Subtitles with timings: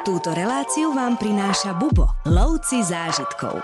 [0.00, 3.60] Túto reláciu vám prináša Bubo, lovci zážitkov.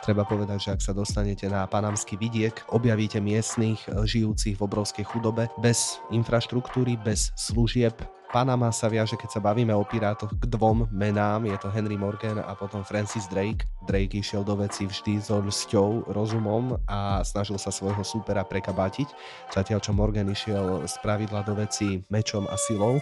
[0.00, 5.04] Treba povedať, že ak sa dostanete na panamský vidiek, objavíte miestnych e, žijúcich v obrovskej
[5.04, 7.92] chudobe, bez infraštruktúry, bez služieb.
[8.32, 11.44] Panama sa viaže, keď sa bavíme o pirátoch, k dvom menám.
[11.44, 13.68] Je to Henry Morgan a potom Francis Drake.
[13.84, 19.12] Drake išiel do veci vždy so lsťou, rozumom a snažil sa svojho súpera prekabátiť.
[19.52, 22.96] Zatiaľ, čo Morgan išiel z pravidla do veci mečom a silou.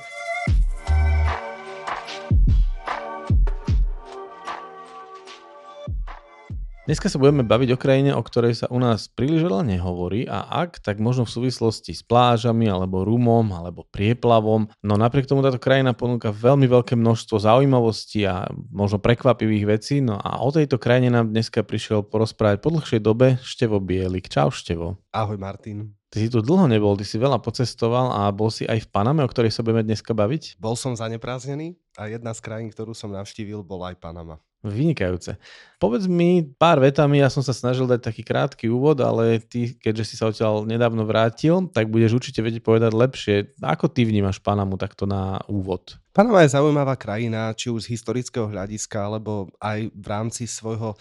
[6.88, 10.40] Dneska sa budeme baviť o krajine, o ktorej sa u nás príliš veľa nehovorí a
[10.64, 14.72] ak, tak možno v súvislosti s plážami, alebo rumom, alebo prieplavom.
[14.80, 20.00] No napriek tomu táto krajina ponúka veľmi veľké množstvo zaujímavostí a možno prekvapivých vecí.
[20.00, 24.32] No a o tejto krajine nám dneska prišiel porozprávať po dlhšej dobe Števo Bielik.
[24.32, 24.96] Čau Števo.
[25.12, 25.97] Ahoj Martin.
[26.08, 29.20] Ty si tu dlho nebol, ty si veľa pocestoval a bol si aj v Paname,
[29.20, 30.56] o ktorej sa budeme dneska baviť?
[30.56, 34.40] Bol som zaneprázdnený a jedna z krajín, ktorú som navštívil, bola aj Panama.
[34.64, 35.36] Vynikajúce.
[35.76, 40.04] Povedz mi pár vetami, ja som sa snažil dať taký krátky úvod, ale ty, keďže
[40.08, 43.36] si sa odtiaľ nedávno vrátil, tak budeš určite vedieť povedať lepšie.
[43.60, 46.00] Ako ty vnímaš Panamu takto na úvod?
[46.16, 50.96] Panama je zaujímavá krajina, či už z historického hľadiska, alebo aj v rámci svojho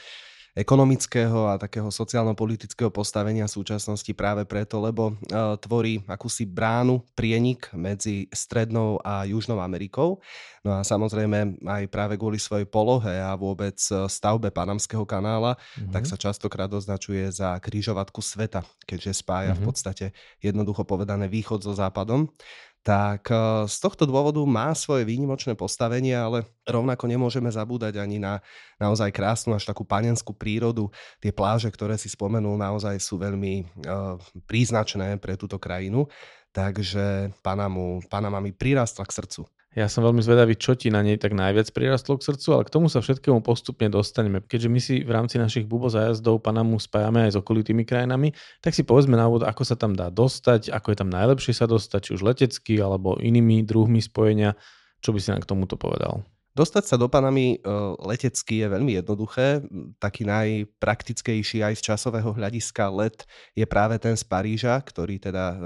[0.57, 8.25] ekonomického a takého sociálno-politického postavenia súčasnosti práve preto, lebo uh, tvorí akúsi bránu, prienik medzi
[8.33, 10.17] Strednou a Južnou Amerikou.
[10.65, 15.95] No a samozrejme aj práve kvôli svojej polohe a vôbec e, stavbe Panamského kanála, mm-hmm.
[15.95, 19.55] tak sa častokrát označuje za krížovatku sveta, keďže spája mm-hmm.
[19.55, 19.69] v mhm.
[19.71, 20.05] podstate
[20.43, 22.27] jednoducho povedané východ so západom
[22.87, 28.39] tak eh, z tohto dôvodu má svoje výnimočné postavenie, ale rovnako nemôžeme zabúdať ani na
[28.79, 30.87] naozaj krásnu až takú panenskú prírodu.
[31.19, 34.15] Tie pláže, ktoré si spomenul, naozaj sú veľmi uh,
[34.47, 36.07] príznačné pre túto krajinu,
[36.55, 39.41] takže Panamu, Panama mi prirastla k srdcu.
[39.75, 42.73] Ja som veľmi zvedavý, čo ti na nej tak najviac prirastlo k srdcu, ale k
[42.73, 44.39] tomu sa všetkému postupne dostaneme.
[44.41, 48.73] Keďže my si v rámci našich bubo zájazdov Panamu spájame aj s okolitými krajinami, tak
[48.73, 51.99] si povedzme na úvod, ako sa tam dá dostať, ako je tam najlepšie sa dostať,
[51.99, 54.55] či už letecky alebo inými druhmi spojenia.
[55.03, 56.25] Čo by si nám k tomuto povedal?
[56.57, 57.69] Dostať sa do Panamy e,
[58.01, 59.61] letecky je veľmi jednoduché.
[60.01, 65.57] Taký najpraktickejší aj z časového hľadiska let je práve ten z Paríža, ktorý teda e,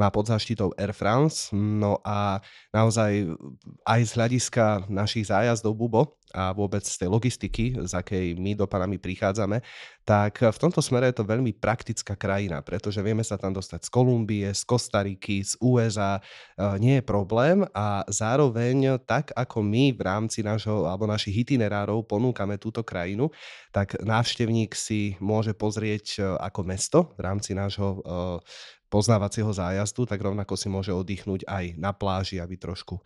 [0.00, 1.52] má pod zaštitou Air France.
[1.52, 2.40] No a
[2.72, 3.36] naozaj
[3.84, 8.64] aj z hľadiska našich zájazdov Bubo a vôbec z tej logistiky, z akej my do
[8.64, 9.60] Panamy prichádzame,
[10.04, 13.90] tak v tomto smere je to veľmi praktická krajina, pretože vieme sa tam dostať z
[13.90, 16.22] Kolumbie, z Kostariky, z USA, e,
[16.76, 22.60] nie je problém a zároveň tak, ako my v rámci nášho alebo našich itinerárov ponúkame
[22.60, 23.32] túto krajinu,
[23.72, 28.04] tak návštevník si môže pozrieť ako mesto v rámci nášho
[28.92, 33.02] poznávacieho zájazdu, tak rovnako si môže oddychnúť aj na pláži, aby trošku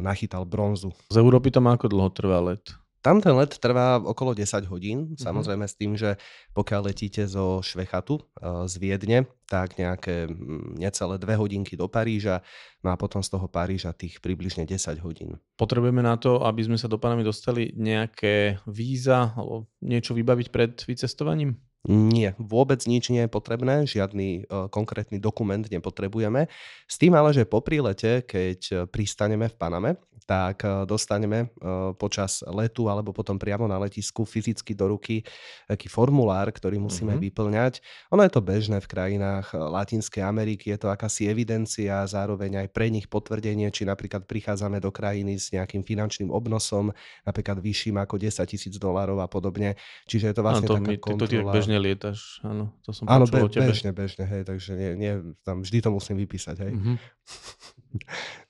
[0.00, 0.96] nachytal bronzu.
[1.12, 2.79] Z Európy to má ako dlho trvá let?
[3.00, 5.24] Tam ten let trvá okolo 10 hodín, mm-hmm.
[5.24, 6.20] samozrejme s tým, že
[6.52, 12.44] pokiaľ letíte zo Švechatu uh, z Viedne, tak nejaké mm, necelé 2 hodinky do Paríža,
[12.84, 15.40] no a potom z toho Paríža tých približne 10 hodín.
[15.56, 20.76] Potrebujeme na to, aby sme sa do Panamy dostali nejaké víza alebo niečo vybaviť pred
[20.84, 21.56] vycestovaním?
[21.88, 26.44] Nie, vôbec nič nie je potrebné, žiadny uh, konkrétny dokument nepotrebujeme.
[26.84, 29.90] S tým ale, že po prílete, keď e, pristaneme v Paname,
[30.30, 35.26] tak uh, dostaneme uh, počas letu alebo potom priamo na letisku fyzicky do ruky
[35.66, 37.26] taký formulár, ktorý musíme mm-hmm.
[37.34, 37.74] vyplňať.
[38.14, 42.94] Ono je to bežné v krajinách Latinskej Ameriky, je to akási evidencia, zároveň aj pre
[42.94, 46.94] nich potvrdenie, či napríklad prichádzame do krajiny s nejakým finančným obnosom,
[47.26, 49.74] napríklad vyšším ako 10 tisíc dolárov a podobne.
[50.06, 51.50] Čiže je to vlastne to taká my, kontrola.
[51.50, 55.12] To bežne lietaš, áno, to som áno, be, bežne, bežne, hej, takže nie, nie,
[55.42, 56.72] tam vždy to musím vypísať, hej.
[56.78, 56.96] Mm-hmm.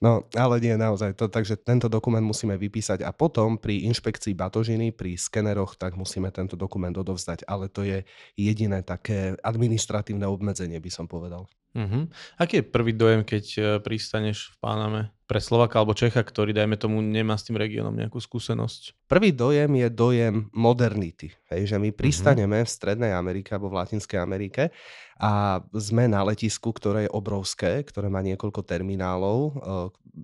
[0.04, 4.92] No, ale nie, naozaj, to, takže tento dokument musíme vypísať a potom pri inšpekcii batožiny,
[4.92, 8.04] pri skeneroch, tak musíme tento dokument odovzdať, ale to je
[8.36, 11.48] jediné také administratívne obmedzenie, by som povedal.
[11.70, 12.10] Uh-huh.
[12.34, 16.74] Aký je prvý dojem, keď e, pristaneš v Páname pre Slovaka alebo Čecha, ktorý, dajme
[16.74, 18.99] tomu, nemá s tým regiónom nejakú skúsenosť?
[19.10, 21.34] Prvý dojem je dojem modernity.
[21.50, 21.98] Hej, že my mhm.
[21.98, 24.70] pristaneme v Strednej Amerike alebo v Latinskej Amerike
[25.18, 29.52] a sme na letisku, ktoré je obrovské, ktoré má niekoľko terminálov, e,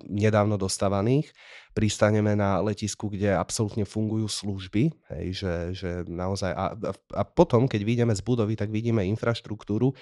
[0.07, 1.35] nedávno dostávaných.
[1.75, 6.49] Pristaneme na letisku, kde absolútne fungujú služby, hej, že, že naozaj...
[6.55, 6.73] A,
[7.13, 9.93] a potom, keď vidíme z budovy, tak vidíme infraštruktúru,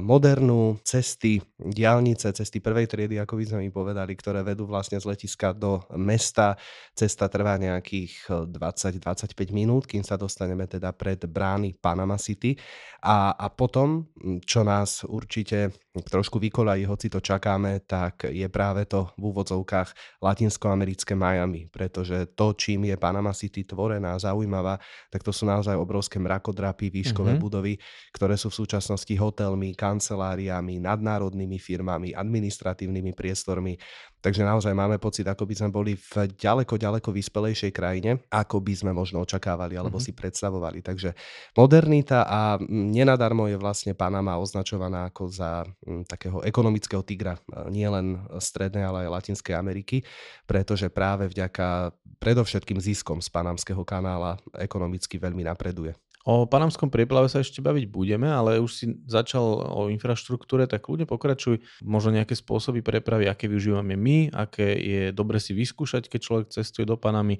[0.00, 5.04] modernú cesty, diálnice, cesty prvej triedy, ako by sme mi povedali, ktoré vedú vlastne z
[5.04, 6.56] letiska do mesta.
[6.96, 12.56] Cesta trvá nejakých 20-25 minút, kým sa dostaneme teda pred brány Panama City.
[13.02, 14.10] A, a potom,
[14.42, 21.16] čo nás určite trošku vykolají, hoci to čakáme, tak je práve to v úvodzovkách latinskoamerické
[21.16, 24.76] Miami, pretože to, čím je Panama City tvorená, zaujímavá,
[25.08, 27.44] tak to sú naozaj obrovské mrakodrapy, výškové mm-hmm.
[27.44, 27.72] budovy,
[28.12, 33.78] ktoré sú v súčasnosti hotelmi, kanceláriami, nadnárodnými firmami, administratívnymi priestormi.
[34.20, 38.74] Takže naozaj máme pocit, ako by sme boli v ďaleko, ďaleko vyspelejšej krajine, ako by
[38.74, 40.16] sme možno očakávali alebo mm-hmm.
[40.16, 40.82] si predstavovali.
[40.82, 41.14] Takže
[41.54, 45.62] modernita a nenadarmo je vlastne Panama označovaná ako za
[46.06, 47.38] takého ekonomického tigra
[47.70, 50.02] nie len strednej, ale aj Latinskej Ameriky,
[50.44, 55.94] pretože práve vďaka predovšetkým ziskom z Panamského kanála ekonomicky veľmi napreduje.
[56.26, 61.06] O panamskom prieplave sa ešte baviť budeme, ale už si začal o infraštruktúre, tak ľudia
[61.06, 61.62] pokračuj.
[61.86, 66.82] Možno nejaké spôsoby prepravy, aké využívame my, aké je dobre si vyskúšať, keď človek cestuje
[66.82, 67.38] do Panamy,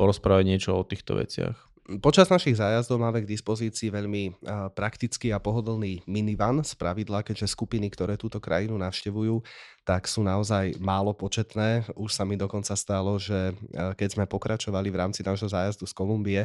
[0.00, 1.71] porozprávať niečo o týchto veciach.
[1.82, 7.90] Počas našich zájazdov máme k dispozícii veľmi praktický a pohodlný minivan z pravidla, keďže skupiny,
[7.90, 9.42] ktoré túto krajinu navštevujú,
[9.82, 11.82] tak sú naozaj málo početné.
[11.98, 13.54] Už sa mi dokonca stalo, že e,
[13.98, 16.42] keď sme pokračovali v rámci nášho zájazdu z Kolumbie,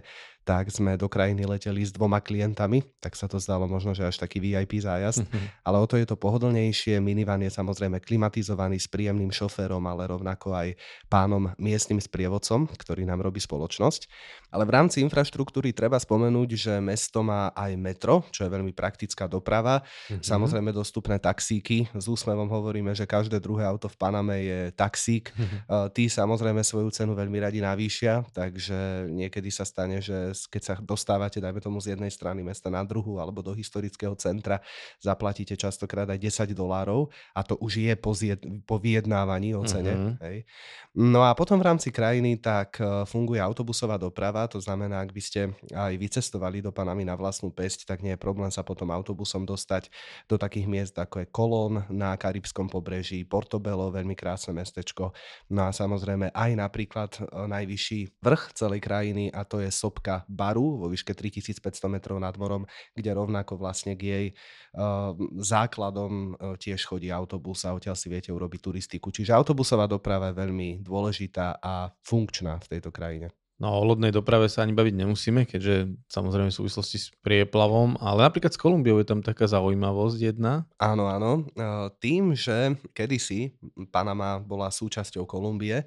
[0.47, 4.15] tak sme do krajiny leteli s dvoma klientami, tak sa to zdalo možno, že až
[4.15, 5.67] taký VIP zájazd, mm-hmm.
[5.67, 7.03] ale o to je to pohodlnejšie.
[7.03, 10.79] Minivan je samozrejme klimatizovaný s príjemným šoférom, ale rovnako aj
[11.11, 14.07] pánom miestnym sprievodcom, ktorý nám robí spoločnosť.
[14.55, 19.27] Ale v rámci infraštruktúry treba spomenúť, že mesto má aj metro, čo je veľmi praktická
[19.27, 19.83] doprava.
[19.83, 20.23] Mm-hmm.
[20.23, 21.91] Samozrejme dostupné taxíky.
[21.91, 25.35] S úsmevom hovoríme, že každý každé druhé auto v Paname je taxík.
[25.67, 30.73] Uh, tí samozrejme svoju cenu veľmi radi navýšia, takže niekedy sa stane, že keď sa
[30.79, 34.63] dostávate, dajme tomu z jednej strany mesta na druhú alebo do historického centra,
[35.03, 39.91] zaplatíte častokrát aj 10 dolárov a to už je po, zjed, po vyjednávaní o cene.
[39.91, 40.15] Uh-huh.
[40.23, 40.47] Hej.
[40.95, 45.21] No a potom v rámci krajiny tak e, funguje autobusová doprava, to znamená, ak by
[45.21, 49.43] ste aj vycestovali do Panamy na vlastnú pesť, tak nie je problém sa potom autobusom
[49.43, 49.91] dostať
[50.31, 55.13] do takých miest ako je Kolón na Karibskom pobreží, pobreží, Portobello, veľmi krásne mestečko.
[55.49, 60.77] No a samozrejme aj napríklad e, najvyšší vrch celej krajiny a to je sopka Baru
[60.77, 66.83] vo výške 3500 metrov nad morom, kde rovnako vlastne k jej uh, základom uh, tiež
[66.83, 69.13] chodí autobus a odtiaľ si viete urobiť turistiku.
[69.13, 73.31] Čiže autobusová doprava je veľmi dôležitá a funkčná v tejto krajine.
[73.57, 78.29] No o lodnej doprave sa ani baviť nemusíme, keďže samozrejme v súvislosti s prieplavom, ale
[78.29, 80.69] napríklad s Kolumbiou je tam taká zaujímavosť jedna.
[80.77, 81.41] Áno, áno.
[81.57, 83.57] E, tým, že kedysi
[83.89, 85.85] Panama bola súčasťou Kolumbie e,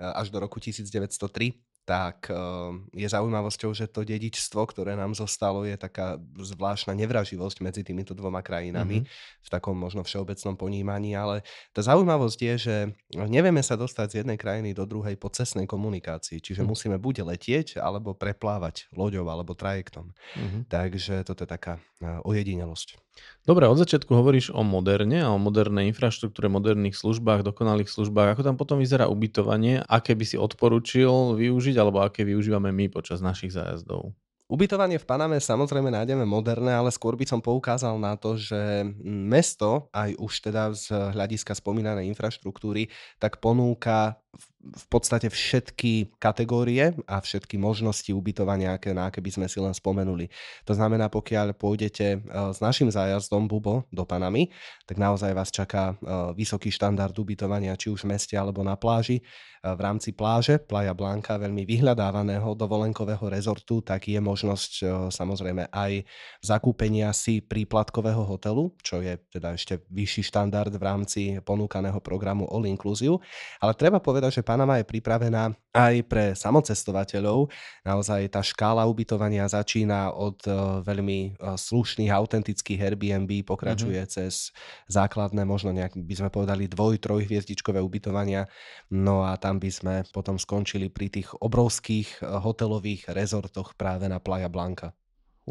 [0.00, 5.74] až do roku 1903, tak ehm, je zaujímavosťou, že to dedičstvo, ktoré nám zostalo, je
[5.74, 9.42] taká zvláštna nevraživosť medzi týmito dvoma krajinami mm-hmm.
[9.42, 11.42] v takom možno všeobecnom ponímaní, ale
[11.74, 12.76] tá zaujímavosť je, že
[13.18, 16.70] nevieme sa dostať z jednej krajiny do druhej po cestnej komunikácii, čiže mm-hmm.
[16.70, 20.14] musíme buď letieť, alebo preplávať loďou alebo trajektom.
[20.14, 20.62] Mm-hmm.
[20.70, 23.02] Takže toto je taká e, ojedinelosť.
[23.50, 28.38] Dobre, od začiatku hovoríš o moderne a o modernej infraštruktúre, moderných službách, dokonalých službách.
[28.38, 29.82] Ako tam potom vyzerá ubytovanie?
[29.90, 34.14] Aké by si odporučil využiť alebo aké využívame my počas našich zájazdov?
[34.46, 39.90] Ubytovanie v Paname samozrejme nájdeme moderné, ale skôr by som poukázal na to, že mesto,
[39.90, 42.86] aj už teda z hľadiska spomínanej infraštruktúry,
[43.18, 44.22] tak ponúka
[44.60, 49.72] v podstate všetky kategórie a všetky možnosti ubytovania, aké, na aké by sme si len
[49.72, 50.28] spomenuli.
[50.68, 52.18] To znamená, pokiaľ pôjdete e,
[52.52, 54.52] s našim zájazdom Bubo do Panamy,
[54.84, 59.18] tak naozaj vás čaká e, vysoký štandard ubytovania, či už v meste alebo na pláži.
[59.18, 59.22] E,
[59.64, 64.72] v rámci pláže Playa Blanca, veľmi vyhľadávaného dovolenkového rezortu, tak je možnosť
[65.08, 66.04] samozrejme aj
[66.44, 72.68] zakúpenia si príplatkového hotelu, čo je teda ešte vyšší štandard v rámci ponúkaného programu All
[72.68, 73.24] Inclusive.
[73.64, 77.48] Ale treba povedať, že Panama je pripravená aj pre samocestovateľov.
[77.86, 80.52] Naozaj tá škála ubytovania začína od e,
[80.84, 84.12] veľmi e, slušných, autentických Airbnb, pokračuje mm-hmm.
[84.12, 84.52] cez
[84.90, 88.50] základné, možno nejak by sme povedali dvoj, trojhviezdičkové ubytovania.
[88.92, 94.20] No a tam by sme potom skončili pri tých obrovských e, hotelových rezortoch práve na
[94.20, 94.99] Playa Blanca.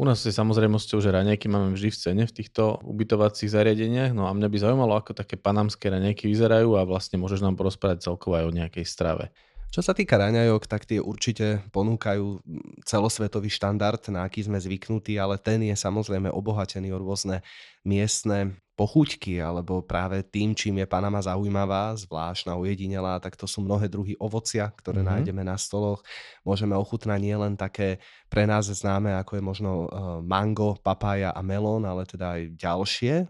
[0.00, 4.24] U nás je samozrejmosťou, že raňajky máme vždy v cene v týchto ubytovacích zariadeniach, no
[4.24, 8.40] a mňa by zaujímalo, ako také panamské raňajky vyzerajú a vlastne môžeš nám porozprávať celkovo
[8.40, 9.28] aj o nejakej strave.
[9.68, 12.40] Čo sa týka raňajok, tak tie určite ponúkajú
[12.88, 17.44] celosvetový štandard, na aký sme zvyknutí, ale ten je samozrejme obohatený o rôzne
[17.84, 23.92] miestne pochuťky, alebo práve tým, čím je Panama zaujímavá, zvláštna, ujedinelá, tak to sú mnohé
[23.92, 25.12] druhy ovocia, ktoré mm-hmm.
[25.20, 26.00] nájdeme na stoloch.
[26.48, 29.86] Môžeme ochutnať nielen také pre nás známe, ako je možno e,
[30.22, 33.14] mango, papája a melón, ale teda aj ďalšie.
[33.14, 33.24] E,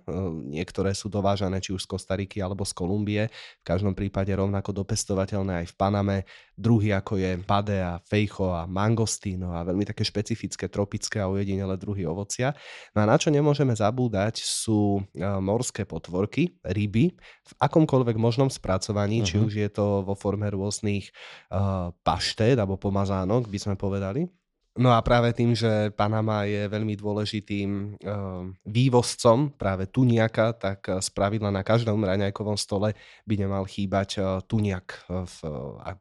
[0.52, 3.24] niektoré sú dovážané či už z Kostariky alebo z Kolumbie.
[3.32, 6.18] V každom prípade rovnako dopestovateľné aj v Paname.
[6.52, 11.80] Druhy ako je pade a fejcho a mangostíno a veľmi také špecifické tropické a ujedinele
[11.80, 12.52] druhy ovocia.
[12.92, 17.16] No a na čo nemôžeme zabúdať sú e, morské potvorky, ryby,
[17.48, 19.28] v akomkoľvek možnom spracovaní, uh-huh.
[19.32, 19.44] či Mhm.
[19.48, 21.08] už je to vo forme rôznych
[21.48, 24.28] uh, paštét alebo pomazánok, by sme povedali.
[24.78, 31.02] No a práve tým, že Panama je veľmi dôležitým uh, vývozcom práve tuniaka, tak uh,
[31.02, 32.94] spravidla na každom raňajkovom stole
[33.26, 35.36] by nemal chýbať uh, tuniak uh, v,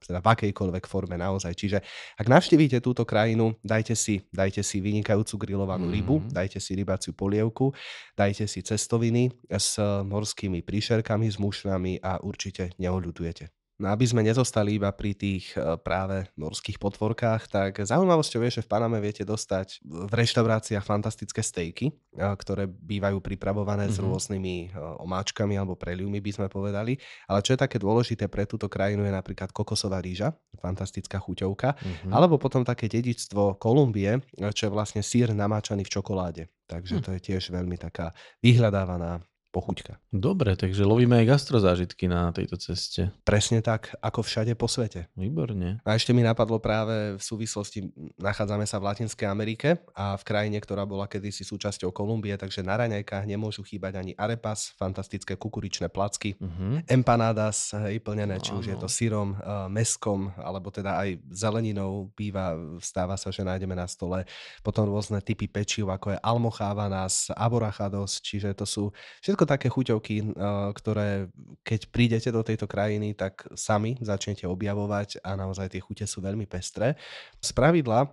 [0.05, 1.57] teda v akejkoľvek forme naozaj.
[1.57, 1.81] Čiže
[2.21, 5.93] ak navštívite túto krajinu, dajte si, dajte si vynikajúcu grillovanú Mhm.
[5.97, 7.73] rybu, dajte si rybaciu polievku,
[8.13, 13.58] dajte si cestoviny s morskými príšerkami, s mušnami a určite neoľudujete.
[13.79, 18.65] No aby sme nezostali iba pri tých e, práve morských potvorkách, tak zaujímavosťou je, že
[18.67, 21.93] v Paname viete dostať v reštauráciách fantastické stejky, e,
[22.35, 24.03] ktoré bývajú pripravované s Mhm.
[24.03, 26.99] rôznymi e, omáčkami alebo preliumi, by sme povedali.
[27.25, 32.11] Ale čo je také dôležité pre túto krajinu je napríklad kokosová rýža, fantastická chuťovka, Mhm.
[32.11, 34.19] alebo potom také dedičstvo Kolumbie,
[34.51, 36.43] čo je vlastne sír namáčaný v čokoláde.
[36.67, 37.01] Takže Hm.
[37.01, 38.11] to je tiež veľmi taká
[38.43, 39.97] vyhľadávaná pochuťka.
[40.13, 43.09] Dobre, takže lovíme aj gastrozážitky na tejto ceste.
[43.25, 45.09] Presne tak, ako všade po svete.
[45.17, 45.81] Výborne.
[45.81, 47.89] A ešte mi napadlo práve v súvislosti,
[48.21, 52.77] nachádzame sa v Latinskej Amerike a v krajine, ktorá bola kedysi súčasťou Kolumbie, takže na
[52.77, 56.79] raňajkách nemôžu chýbať ani arepas, fantastické kukuričné placky, Uh-huh.
[56.87, 62.55] empanadas, hej, plnené, či už je to syrom, eh, meskom, alebo teda aj zeleninou býva,
[62.79, 64.23] stáva sa, že nájdeme na stole.
[64.63, 68.83] Potom rôzne typy pečiv, ako je almohávanas, aborachados, čiže to sú
[69.21, 70.25] všetko také chuťovky, eh,
[70.73, 71.27] ktoré
[71.63, 76.47] keď prídete do tejto krajiny, tak sami začnete objavovať a naozaj tie chute sú veľmi
[76.47, 76.95] pestré.
[77.39, 78.09] Z pravidla eh,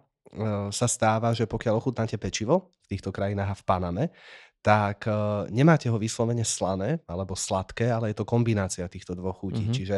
[0.70, 4.04] sa stáva, že pokiaľ ochutnáte pečivo v týchto krajinách a v Paname,
[4.66, 9.62] tak uh, nemáte ho vyslovene slané alebo sladké, ale je to kombinácia týchto dvoch chutí.
[9.62, 9.70] Mhm.
[9.70, 9.78] Mm-hmm.
[9.78, 9.96] Čiže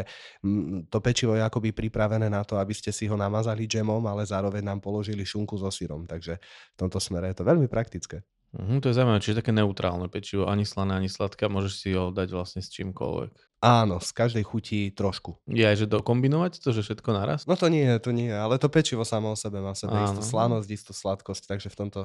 [0.92, 4.60] to pečivo je akoby pripravené na to, aby ste si ho namazali džemom, ale zároveň
[4.60, 6.04] nám položili šunku so syrom.
[6.04, 8.20] Takže v tomto smere je to veľmi praktické.
[8.48, 12.08] Uh-huh, to je zaujímavé, čiže také neutrálne pečivo, ani slané, ani sladké, môžeš si ho
[12.08, 13.32] dať vlastne s čímkoľvek.
[13.58, 15.34] Áno, z každej chuti trošku.
[15.50, 17.42] Je aj, že dokombinovať to, že všetko naraz?
[17.44, 20.30] No to nie, to nie, ale to pečivo samo o sebe má sebe istú Áno.
[20.30, 22.00] slanosť, istú sladkosť, takže v tomto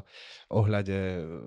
[0.49, 0.97] ohľade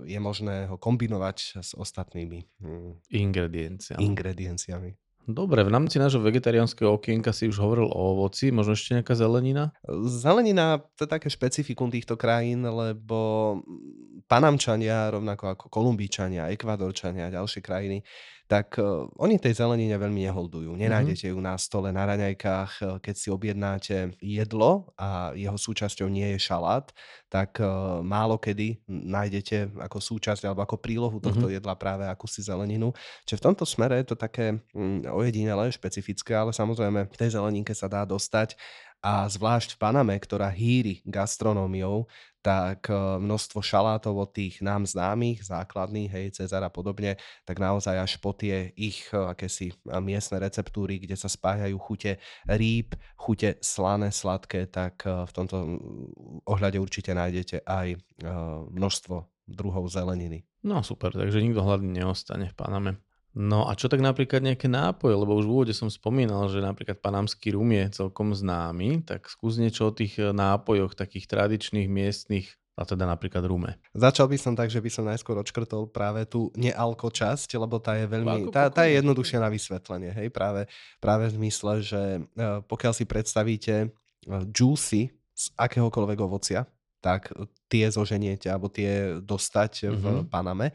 [0.06, 3.98] je možné ho kombinovať s ostatnými mm, Ingrediencia.
[3.98, 4.94] ingredienciami.
[5.26, 9.74] Dobre, v rámci nášho vegetariánskeho okienka si už hovoril o ovoci, možno ešte nejaká zelenina?
[10.06, 13.18] Zelenina, to je také špecifikum týchto krajín, lebo
[14.30, 18.06] Panamčania, rovnako ako Kolumbíčania, Ekvadorčania a ďalšie krajiny,
[18.46, 20.78] tak uh, oni tej zelenine veľmi neholdujú.
[20.78, 26.34] Nenájdete ju na stole, na raňajkách, eh, keď si objednáte jedlo a jeho súčasťou nie
[26.34, 26.86] je šalát,
[27.26, 32.94] tak uh, málo kedy nájdete ako súčasť alebo ako prílohu tohto jedla práve akúsi zeleninu.
[33.26, 37.74] Čiže v tomto smere je to také mm, ojedinelé, špecifické, ale samozrejme k tej zeleninke
[37.74, 38.54] sa dá dostať
[39.06, 42.10] a zvlášť v Paname, ktorá hýri gastronómiou,
[42.42, 47.14] tak eh, množstvo šalátov od tých nám známych, základných, hej, Cezar a podobne,
[47.46, 52.18] tak naozaj až po tie ich eh, akési eh, miestne receptúry, kde sa spájajú chute
[52.50, 55.78] rýb, chute slané, sladké, tak v tomto
[56.50, 57.98] ohľade určite nájdete aj
[58.74, 60.42] množstvo druhov zeleniny.
[60.66, 63.05] No super, takže nikto hladný neostane v Paname.
[63.36, 67.04] No a čo tak napríklad nejaké nápoje, lebo už v úvode som spomínal, že napríklad
[67.04, 72.56] panamský rum je celkom známy, tak skús niečo o tých e, nápojoch takých tradičných miestnych,
[72.76, 73.80] a teda napríklad rume.
[73.96, 77.96] Začal by som tak, že by som najskôr odškrtol práve tú nealko časť, lebo tá
[77.96, 80.68] je veľmi, tá, tá je jednoduchšia na vysvetlenie, hej, práve,
[81.00, 83.96] práve v zmysle, že eh, pokiaľ si predstavíte
[84.52, 86.68] juicy z akéhokoľvek ovocia,
[87.06, 87.30] tak
[87.70, 90.26] tie zoženiete alebo tie dostať v Mhm.
[90.26, 90.74] Paname.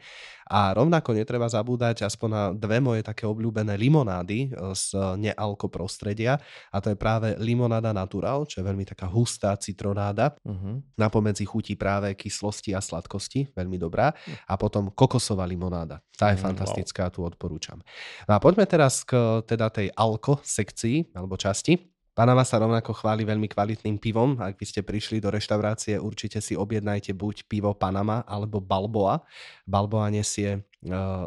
[0.52, 6.36] A rovnako netreba zabúdať aspoň na dve moje také obľúbené limonády eh, z nealko prostredia
[6.68, 10.80] a to je práve limonáda natural, čo je veľmi taká hustá citronáda, Uh-huh.
[10.96, 14.12] napomedzi chutí práve kyslosti a sladkosti, veľmi dobrá.
[14.44, 16.04] A potom kokosová limonáda.
[16.14, 17.80] Tá je Mm, fantastická, tu odporúčam.
[18.28, 21.91] No a poďme teraz k teda tej alko sekcii alebo časti.
[22.12, 24.36] Panama sa rovnako chváli veľmi kvalitným pivom.
[24.36, 29.24] Ak by ste prišli do reštaurácie, určite si objednajte buď pivo Panama alebo Balboa.
[29.64, 30.60] Balboa nesie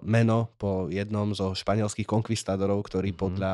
[0.04, 3.18] meno po jednom zo španielských konkvistádorov, ktorý Mhm.
[3.18, 3.54] podľa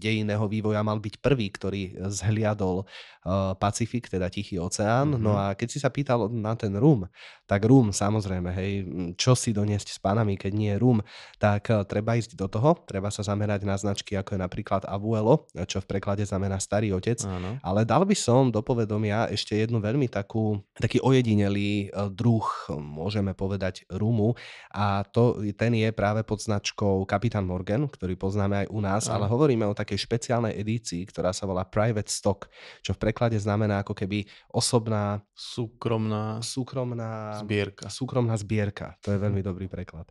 [0.00, 2.88] dejinného vývoja mal byť prvý, ktorý zhliadol
[3.22, 5.14] uh, Pacifik, teda Tichý oceán.
[5.14, 5.20] Mhm.
[5.20, 7.04] No a keď si sa pýtal na ten rum,
[7.44, 8.72] tak rum samozrejme, hej,
[9.20, 11.04] čo si doniesť s panami, keď nie je rum,
[11.36, 15.44] tak uh, treba ísť do toho, treba sa zamerať na značky ako je napríklad Abuelo,
[15.68, 17.20] čo v preklade znamená starý otec.
[17.28, 17.60] Áno.
[17.60, 23.36] Ale dal by som do povedomia ešte jednu veľmi takú, taký ojedinelý eh, druh, môžeme
[23.36, 24.34] povedať, rumu
[24.72, 29.26] a to ten je práve pod značkou Kapitán Morgan, ktorý poznáme aj u nás, ale
[29.26, 32.46] hovoríme o takej špeciálnej edícii, ktorá sa volá Private Stock,
[32.86, 34.22] čo v preklade znamená ako keby
[34.54, 35.18] osobná...
[35.34, 36.38] Súkromná...
[36.38, 37.42] Súkromná...
[37.42, 37.90] Zbierka.
[37.90, 38.94] Súkromná zbierka.
[39.02, 40.06] To je veľmi dobrý preklad.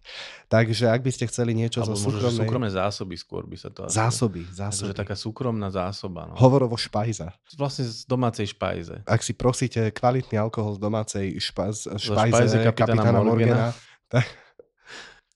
[0.52, 2.36] Takže ak by ste chceli niečo Alebo zo súkromnej...
[2.44, 3.88] súkromné zásoby skôr by sa to...
[3.88, 4.92] asi- Zásoby, Takže zásoby.
[4.98, 6.28] taká súkromná zásoba.
[6.28, 6.36] No.
[6.36, 7.32] Hovorovo špajza.
[7.56, 9.06] Vlastne z domácej špajze.
[9.06, 13.68] Ak si prosíte kvalitný alkohol z domácej špa, špajze, špajze kapitána kapitána, Morgana, Morgana.
[14.10, 14.26] tak,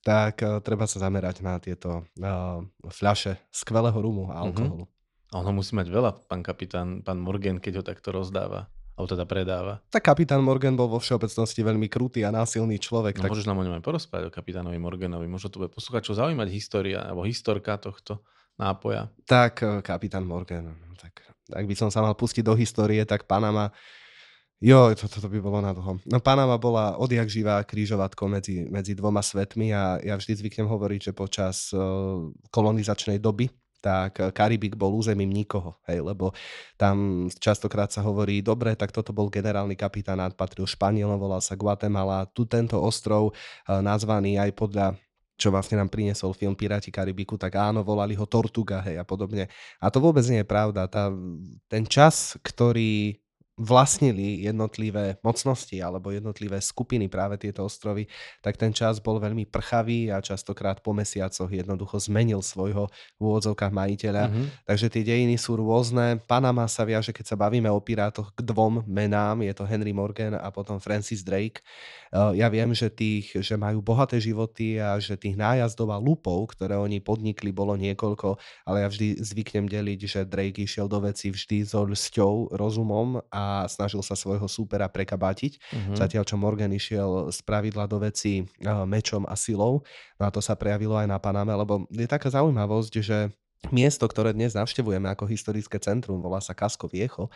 [0.06, 4.86] tak uh, treba sa zamerať na tieto uh, fľaše skvelého rumu a alkoholu.
[5.34, 8.70] A on ho musí mať veľa, pán kapitán, pán Morgan, keď ho takto rozdáva.
[8.96, 9.84] Alebo teda predáva.
[9.92, 13.20] Tak kapitán Morgan bol vo všeobecnosti veľmi krutý a násilný človek.
[13.20, 15.28] No, tak môžeš nám o ňom aj porozprávať, o kapitánovi Morganovi.
[15.28, 18.24] Možno to bude posluchačov zaujímať história, alebo historka tohto
[18.56, 19.12] nápoja.
[19.28, 20.72] Tak, eh, kapitán Morgan.
[20.96, 21.12] Tak,
[21.52, 23.68] ak by som sa mal pustiť do histórie, tak Panama...
[24.56, 26.00] Jo, toto to by bolo na dlho.
[26.08, 31.12] No Panama bola odjak živá krížovatko medzi, medzi dvoma svetmi a ja vždy zvyknem hovoriť,
[31.12, 33.52] že počas uh, kolonizačnej doby
[33.86, 36.34] tak Karibik bol územím nikoho, hej, lebo
[36.74, 42.26] tam častokrát sa hovorí, dobre, tak toto bol generálny kapitánát, patril Španielom, volal sa Guatemala,
[42.34, 44.86] tu tento ostrov, eh, nazvaný aj podľa
[45.36, 49.52] čo vlastne nám priniesol film Piráti Karibiku, tak áno, volali ho Tortuga, hej, a podobne.
[49.84, 50.88] A to vôbec nie je pravda.
[50.88, 51.12] Tá,
[51.68, 53.20] ten čas, ktorý
[53.56, 58.04] vlastnili jednotlivé mocnosti alebo jednotlivé skupiny práve tieto ostrovy,
[58.44, 63.72] tak ten čas bol veľmi prchavý a častokrát po mesiacoch jednoducho zmenil svojho v úvodzovkách
[63.72, 64.28] majiteľa.
[64.28, 64.44] Mhm.
[64.68, 66.20] Takže tie dejiny sú rôzne.
[66.28, 69.40] Panama sa viaže, keď sa bavíme o pirátoch, k dvom menám.
[69.40, 71.64] Je to Henry Morgan a potom Francis Drake.
[72.12, 76.52] Eh, Ja viem, že, tých, že majú bohaté životy a že tých nájazdov a lupov,
[76.52, 78.36] ktoré oni podnikli, bolo niekoľko,
[78.68, 83.45] ale ja vždy zvyknem deliť, že Drake išiel do veci vždy so ľsťou, rozumom a
[83.70, 85.58] snažil sa svojho súpera prekabátiť.
[85.72, 85.92] Mhm.
[85.96, 89.82] Zatiaľ, čo Morgan išiel z pravidla do veci eh, mečom a silou.
[90.18, 93.18] No a to sa prejavilo aj na Paname, lebo je taká zaujímavosť, že
[93.70, 97.30] miesto, ktoré dnes navštevujeme ako historické centrum, volá sa Casco Viejo,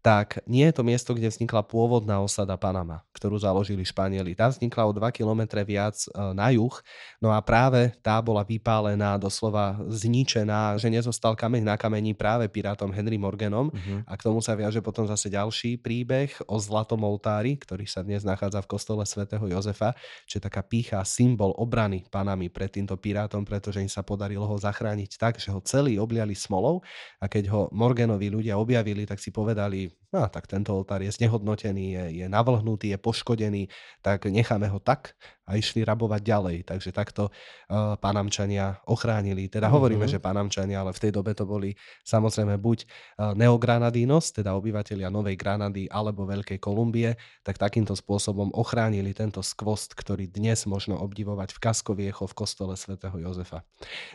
[0.00, 4.38] tak nie je to miesto, kde vznikla pôvodná osada Panama, ktorú založili Španieli.
[4.38, 6.70] Tá vznikla o 2 km viac e, na juh,
[7.18, 12.94] no a práve tá bola vypálená, doslova zničená, že nezostal kameň na kameni práve pirátom
[12.94, 14.06] Henry Morganom, Mhm.
[14.06, 18.22] a k tomu sa viaže potom zase ďalší príbeh o zlatom oltári, ktorý sa dnes
[18.22, 19.92] nachádza v kostole svätého Jozefa,
[20.24, 24.56] čo je taká pícha, symbol obrany panami pred týmto pirátom, pretože im sa podarilo ho
[24.56, 26.80] zachrániť tak, že ho celý obliali smolou
[27.20, 31.84] a keď ho Morganovi ľudia objavili, tak si povedali, no tak tento oltár je znehodnotený,
[31.92, 33.68] je, je navlhnutý, je poškodený,
[34.00, 35.12] tak necháme ho tak
[35.46, 36.56] a išli rabovať ďalej.
[36.66, 39.46] Takže takto uh, panamčania ochránili.
[39.46, 40.12] Teda hovoríme, Mhm.
[40.16, 45.38] že panamčania, ale v tej dobe to boli samozrejme buď uh, Neogranadinos, teda obyvateľia Novej
[45.38, 47.14] Granady alebo Veľkej Kolumbie,
[47.46, 53.14] tak takýmto spôsobom ochránili tento skvost, ktorý dnes možno obdivovať v Kaskoviecho v kostole svätého
[53.14, 53.62] Jozefa.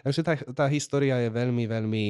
[0.04, 2.06] Takže tá, tá história je veľmi, veľmi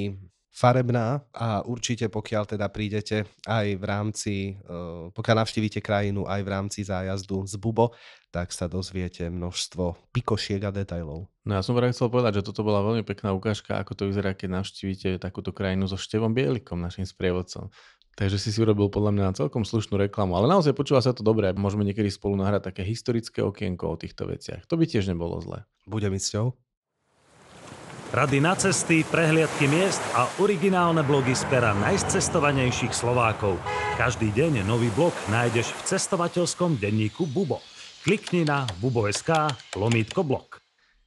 [0.51, 6.51] farebná a určite pokiaľ teda prídete aj v rámci, eh, pokiaľ navštívite krajinu aj v
[6.51, 7.95] rámci zájazdu z Bubo,
[8.35, 11.31] tak sa dozviete množstvo pikošiek a detajlov.
[11.47, 14.35] No ja som práve chcel povedať, že toto bola veľmi pekná ukážka, ako to vyzerá,
[14.35, 17.71] keď navštívite takúto krajinu so Števom Bielikom, našim sprievodcom.
[18.19, 21.55] Takže si si urobil podľa mňa celkom slušnú reklamu, ale naozaj počúva sa to dobre
[21.55, 24.67] môžeme niekedy spolu nahrať také historické okienko o týchto veciach.
[24.67, 25.63] To by tiež nebolo zle.
[25.87, 26.51] Bude mi cťou?
[28.11, 33.55] Rady na cesty, prehliadky miest a originálne blogy z pera najcestovanejších Slovákov.
[33.95, 37.63] Každý deň nový blog nájdeš v cestovateľskom denníku Bubo.
[38.03, 40.59] Klikni na bubo.sk lomítko blog.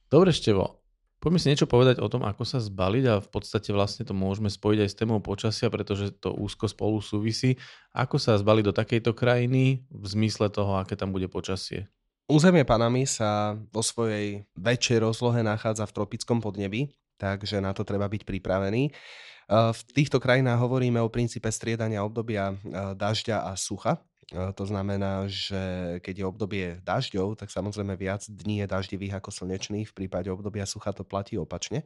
[0.09, 0.81] Dobre, Števo,
[1.21, 4.49] poďme si niečo povedať o tom, ako sa zbaliť a v podstate vlastne to môžeme
[4.49, 7.61] spojiť aj s témou počasia, pretože to úzko spolu súvisí.
[7.93, 11.85] Ako sa zbaliť do takejto krajiny v zmysle toho, aké tam bude počasie?
[12.25, 16.89] Územie Panamy sa vo svojej väčšej rozlohe nachádza v tropickom podnebí,
[17.21, 18.89] takže na to treba byť pripravený.
[18.89, 24.01] Eh, V týchto krajinách hovoríme o princípe striedania obdobia eh, dažďa a sucha.
[24.33, 29.29] Eh, To znamená, že keď je obdobie dažďov, tak samozrejme viac dní je daždivých ako
[29.29, 29.85] slnečných.
[29.85, 31.85] V prípade obdobia sucha to platí opačne.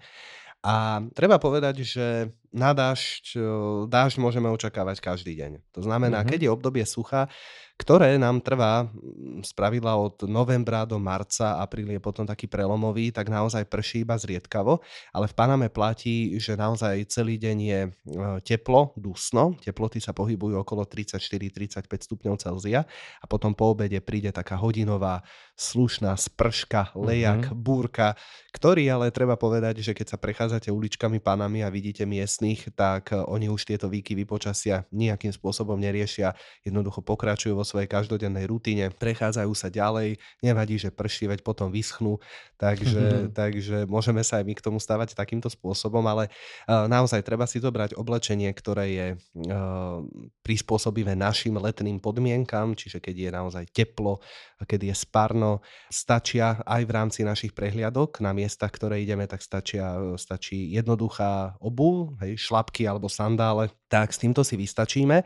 [0.64, 3.44] A treba povedať, že na dážď, eh,
[3.88, 5.52] dážď môžeme očakávať každý deň.
[5.74, 6.28] To znamená, Mhm.
[6.28, 7.28] keď je obdobie sucha,
[7.80, 13.08] ktoré nám trvá mm, z pravidla od novembra do marca, apríl je potom taký prelomový,
[13.16, 14.84] tak naozaj prší iba zriedkavo,
[15.16, 17.90] ale v Paname platí, že naozaj celý deň je e,
[18.44, 22.84] teplo, dusno, teploty sa pohybujú okolo 34-35 stupňov Celzia
[23.24, 25.24] a potom po obede príde taká hodinová
[25.56, 27.64] slušná sprška, lejak, Mhm.
[27.64, 28.16] búrka,
[28.52, 33.12] ktorý ale treba povedať, že keď sa prechádzate uličkami Panamy a vidíte miestne miestnych, tak
[33.12, 39.52] oni už tieto výkyvy počasia nejakým spôsobom neriešia, jednoducho pokračujú vo svojej každodennej rutine, prechádzajú
[39.52, 42.18] sa ďalej, nevadí, že prší, veď potom vyschnú,
[42.56, 43.36] takže, mm-hmm.
[43.36, 47.60] takže môžeme sa aj my k tomu stavať takýmto spôsobom, ale uh, naozaj treba si
[47.60, 50.00] zobrať oblečenie, ktoré je uh,
[50.44, 54.24] prispôsobivé našim letným podmienkam, čiže keď je naozaj teplo,
[54.64, 58.20] keď je sparno, stačia aj v rámci našich prehliadok.
[58.20, 64.22] Na miestach, ktoré ideme, tak stačia, stačí jednoduchá obu, hej, šlapky alebo sandále, tak s
[64.22, 65.22] týmto si vystačíme.
[65.22, 65.26] E,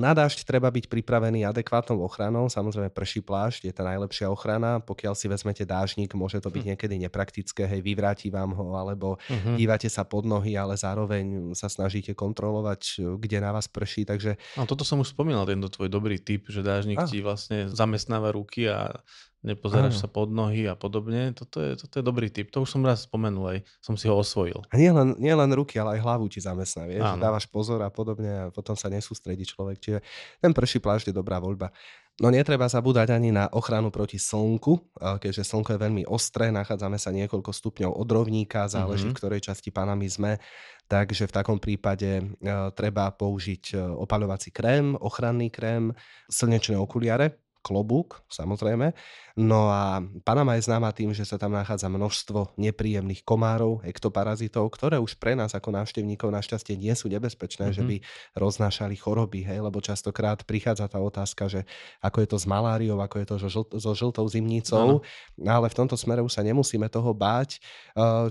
[0.00, 5.12] na dážď treba byť pripravený adekvátnou ochranou, samozrejme prší plášť je tá najlepšia ochrana, pokiaľ
[5.12, 6.68] si vezmete dážnik, môže to byť hm.
[6.74, 9.60] niekedy nepraktické, hej, vyvráti vám ho, alebo uh-huh.
[9.60, 14.40] dívate sa pod nohy, ale zároveň sa snažíte kontrolovať, kde na vás prší, takže...
[14.56, 17.08] A toto som už spomínal, tento tvoj dobrý tip, že dážnik ah.
[17.08, 18.96] ti vlastne zamestnáva ruky a
[19.40, 20.02] nepozeráš Áno.
[20.04, 21.32] sa pod nohy a podobne.
[21.32, 22.52] Toto je, toto je dobrý tip.
[22.52, 24.60] To už som raz spomenul, aj som si ho osvojil.
[24.68, 27.04] A nie len, nie len ruky, ale aj hlavu ti zamestná, vieš.
[27.04, 27.20] Áno.
[27.20, 29.80] Dávaš pozor a podobne a potom sa nesústredí človek.
[29.80, 29.98] Čiže
[30.44, 31.72] ten prší plášť je dobrá voľba.
[32.20, 37.08] No netreba zabúdať ani na ochranu proti slnku, keďže slnko je veľmi ostré, nachádzame sa
[37.16, 39.16] niekoľko stupňov od rovníka, záleží mm-hmm.
[39.16, 40.36] v ktorej časti Panamy sme,
[40.84, 42.36] takže v takom prípade
[42.76, 43.72] treba použiť
[44.04, 45.96] opaľovací krém, ochranný krém,
[46.28, 48.92] slnečné okuliare, klobúk, samozrejme,
[49.40, 55.00] No a Panama je známa tým, že sa tam nachádza množstvo nepríjemných komárov, ektoparazitov, ktoré
[55.00, 57.78] už pre nás ako návštevníkov našťastie nie sú nebezpečné, mm-hmm.
[57.78, 57.88] že mhm.
[57.88, 57.96] by
[58.36, 61.64] roznášali choroby, hej, lebo častokrát prichádza tá otázka, že
[62.04, 65.48] ako je to s maláriou, ako je to so, žlt- so žltou zimnicou, no.
[65.48, 67.62] ale v tomto smere už sa nemusíme toho báť.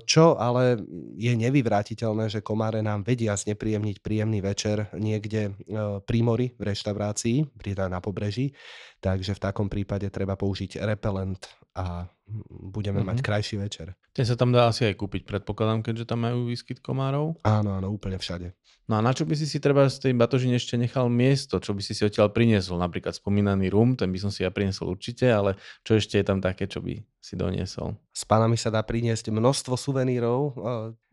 [0.05, 0.77] Čo ale
[1.17, 5.57] je nevyvrátiteľné, že komáre nám vedia znepríjemniť príjemný večer niekde
[6.05, 8.51] pri mori v reštaurácii, pri na pobreží,
[8.99, 11.39] takže v takom prípade treba použiť repelent
[11.75, 12.05] a
[12.49, 13.09] budeme mm-hmm.
[13.09, 13.25] mať mhm.
[13.25, 13.87] krajší večer.
[14.13, 17.37] Ten sa tam dá asi aj kúpiť, predpokladám, keďže tam majú výskyt komárov.
[17.45, 18.53] Áno, áno, úplne všade.
[18.89, 21.61] No a na čo by si si treba z tej batožine ešte nechal miesto?
[21.61, 22.81] Čo by si si odtiaľ priniesol?
[22.81, 26.41] Napríklad spomínaný rum, ten by som si ja priniesol určite, ale čo ešte je tam
[26.41, 27.93] také, čo by si doniesol?
[28.09, 30.57] S pánami sa dá priniesť množstvo suvenírov.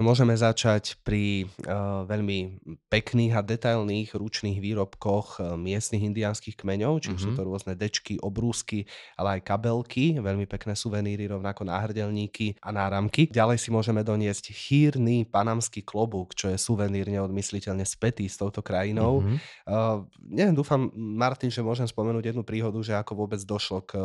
[0.00, 1.46] Môžeme začať pri
[2.09, 7.22] veľmi pekných a detailných ručných výrobkoch miestnych indiánskych kmeňov, či mm-hmm.
[7.22, 7.37] sú mhm.
[7.37, 8.88] to rôzne dečky, obrúsky,
[9.20, 13.31] ale aj kabelky, veľmi pekné suveníry, rovnako náhrdelníky a náramky.
[13.31, 19.23] Ďalej si môžeme doniesť chýrny panamský klobúk, čo je suvenír neodmysliteľne spätý s touto krajinou.
[19.23, 19.37] Mm-hmm.
[19.69, 24.01] Uh, neviem, dúfam, Martin, že môžem spomenúť jednu príhodu, že ako vôbec došlo k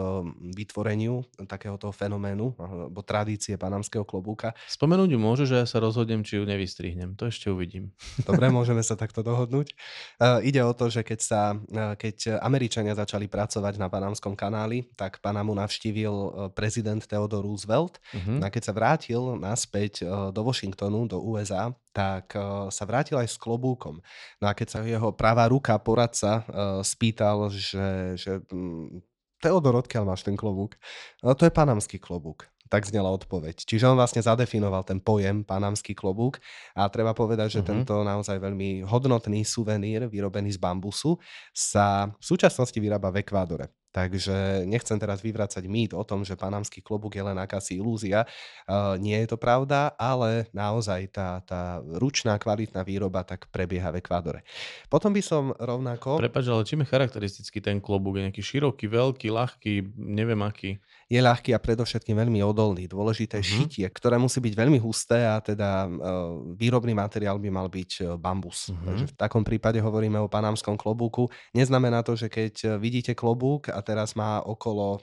[0.52, 4.52] vytvoreniu takéhoto fenoménu, alebo tradície panamského klobúka.
[4.68, 7.16] Spomenúť ju môže, že ja sa rozhodnem, či ju nevystrihnem.
[7.16, 7.96] To ešte uvidím.
[8.28, 9.72] Dobre, môžeme sa takto dohodnúť.
[10.20, 14.92] Uh, ide o to, že keď, sa, uh, keď Američania začali pracovať na Panamskom kanáli,
[15.00, 17.99] tak Panamu navštívil prezident prezident Theodore Roosevelt.
[18.12, 18.43] Uh-huh.
[18.43, 23.32] A keď sa vrátil naspäť uh, do Washingtonu, do USA, tak uh, sa vrátil aj
[23.32, 24.04] s klobúkom.
[24.43, 28.99] No a keď sa jeho pravá ruka, poradca, uh, spýtal, že, že um,
[29.41, 30.77] Teodor, odkiaľ máš ten klobúk?
[31.25, 32.45] No, to je panamský klobúk.
[32.69, 33.67] Tak znela odpoveď.
[33.67, 36.39] Čiže on vlastne zadefinoval ten pojem panamský klobúk
[36.71, 37.84] a treba povedať, že uh-huh.
[37.84, 41.19] tento naozaj veľmi hodnotný suvenír vyrobený z bambusu
[41.51, 43.81] sa v súčasnosti vyrába v Ekvádore.
[43.91, 48.23] Takže nechcem teraz vyvracať mýt o tom, že panamský klobúk je len akási ilúzia.
[48.63, 53.99] Uh, nie je to pravda, ale naozaj tá, tá ručná kvalitná výroba tak prebieha v
[53.99, 54.47] Ekvádore.
[54.88, 56.23] Potom by som rovnako...
[56.23, 58.15] Prepač, ale čím je charakteristický ten klobúk?
[58.15, 60.80] Je nejaký široký, veľký, ľahký, neviem aký?
[61.12, 62.88] Je ľahký a predovšetkým veľmi odolný.
[62.88, 63.67] Dôležité uh-huh.
[63.67, 68.71] šitie, ktoré musí byť veľmi husté a teda uh, výrobný materiál by mal byť bambus.
[68.71, 68.88] Uh-huh.
[68.88, 71.27] Takže v takom prípade hovoríme o panamskom klobúku.
[71.51, 75.02] Neznamená to, že keď vidíte klobúk a teraz má okolo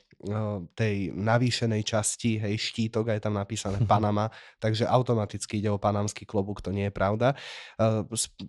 [0.74, 4.26] tej navýšenej časti, hej, štítok, aj tam napísané Panama,
[4.58, 7.38] takže automaticky ide o panamský klobúk, to nie je pravda.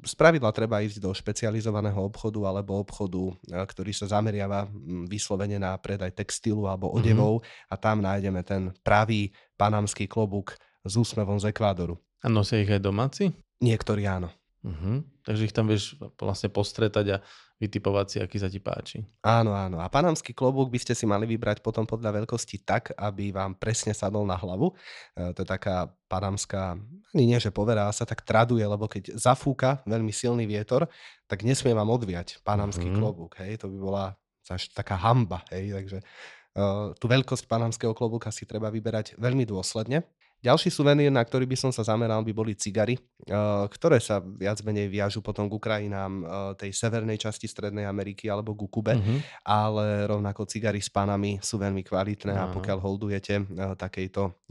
[0.02, 4.65] Z pravidla treba ísť do špecializovaného obchodu alebo obchodu, ktorý sa zameriava
[5.06, 6.94] vyslovene na predaj textilu alebo mhm.
[6.98, 7.70] odevov mm-hmm.
[7.70, 12.02] a tam nájdeme ten pravý panamský klobúk s úsmevom z Ekvádoru.
[12.26, 13.30] A nosia ich aj domáci?
[13.62, 14.34] Niektorí áno.
[14.60, 15.00] Uh-huh.
[15.24, 17.17] Takže ich tam vieš vlastne postretať a
[17.60, 19.04] vytipovať si, aký sa ti páči.
[19.19, 19.84] Áno, áno.
[19.84, 23.91] A panamský klobúk by ste si mali vybrať potom podľa veľkosti tak, aby vám presne
[23.91, 24.72] sadol na hlavu.
[25.15, 26.80] E, to je taká panamská,
[27.12, 30.88] ani nie, že poverá sa, tak traduje, lebo keď zafúka veľmi silný vietor,
[31.28, 33.00] tak nesmie vám odviať panamský uh-huh.
[33.00, 33.36] klobúk.
[33.43, 33.63] Hej?
[33.63, 34.06] To by bola
[34.48, 35.43] až taká hamba.
[35.52, 35.76] Hej?
[35.76, 40.08] Takže uh, tú veľkosť panamského klobúka si treba vyberať veľmi dôsledne.
[40.39, 44.63] Ďalší suvenír, na ktorý by som sa zameral, by boli cigary, eh, ktoré sa viac
[44.63, 49.19] menej viažu potom k krajinám eh, tej severnej časti Strednej Ameriky alebo ku Kube, uh-huh.
[49.43, 52.52] ale rovnako cigary s panami sú veľmi kvalitné uh-huh.
[52.52, 54.47] a pokiaľ holdujete eh, takejto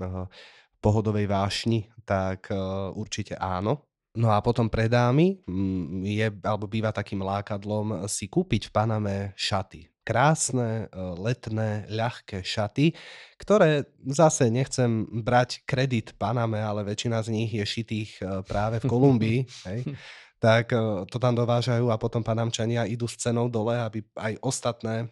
[0.79, 2.55] pohodovej vášni, tak
[2.94, 3.83] určite áno.
[4.14, 9.16] No a potom pre dámy mm, je, alebo býva takým lákadlom si kúpiť v Paname
[9.35, 9.90] šaty.
[10.09, 12.97] Krásne, e, letné, ľahké šaty,
[13.37, 18.88] ktoré zase nechcem brať kredit Paname, ale väčšina z nich je šitých e, práve v
[18.88, 19.40] Kolumbii.
[19.68, 19.85] hej
[20.38, 20.79] tak e,
[21.11, 25.11] to tam dovážajú a potom panamčania idú s cenou dole, aby aj ostatné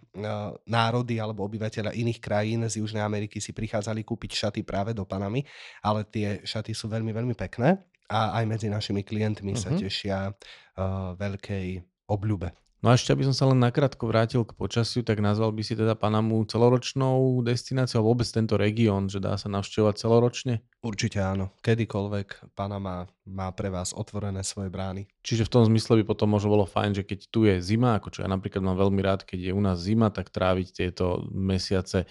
[0.65, 5.43] národy alebo obyvateľia iných krajín z Južnej Ameriky si prichádzali kúpiť šaty práve do Panamy,
[5.83, 7.75] ale tie šaty sú veľmi, veľmi pekné
[8.07, 9.63] a aj medzi našimi klientmi uh-huh.
[9.67, 9.79] sa mhm.
[9.83, 11.67] tešia uh, veľkej
[12.07, 12.66] obľube.
[12.85, 15.73] No a ešte, aby som sa len nakrátko vrátil k počasiu, tak nazval by si
[15.73, 20.61] teda Panamu celoročnou destináciou, vôbec tento región, že dá sa navštevovať celoročne?
[20.85, 21.57] Určite áno.
[21.65, 25.09] Kedykoľvek Panama má pre vás otvorené svoje brány.
[25.25, 28.13] Čiže v tom zmysle by potom možno bolo fajn, že keď tu je zima, ako
[28.13, 32.05] čo ja napríklad mám veľmi rád, keď je u nás zima, tak tráviť tieto mesiace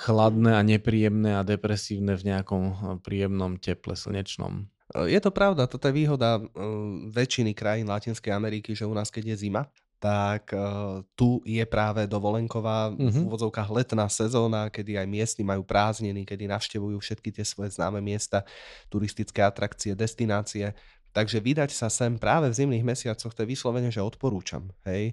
[0.00, 2.62] chladné a nepríjemné a depresívne v nejakom
[3.04, 4.71] príjemnom teple slnečnom.
[4.92, 6.48] Je to pravda, toto je výhoda uh,
[7.08, 9.64] väčšiny krajín Latinskej Ameriky, že u nás keď je zima,
[10.02, 13.08] tak uh, tu je práve dovolenková mm-hmm.
[13.08, 13.24] v mhm.
[13.30, 18.42] úvodzovkách letná sezóna, kedy aj miestni majú prázdniny, kedy navštevujú všetky tie svoje známe miesta,
[18.90, 20.74] turistické atrakcie, destinácie.
[21.12, 24.72] Takže vydať sa sem práve v zimných mesiacoch, to je vyslovene, že odporúčam.
[24.88, 25.12] Hej.